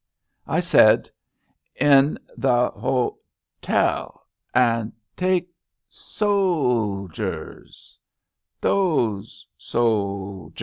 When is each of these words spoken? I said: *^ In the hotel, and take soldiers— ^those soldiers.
I 0.47 0.61
said: 0.61 1.11
*^ 1.79 1.79
In 1.79 2.17
the 2.35 2.71
hotel, 2.71 4.25
and 4.51 4.93
take 5.15 5.49
soldiers— 5.89 7.99
^those 8.63 9.43
soldiers. 9.59 10.59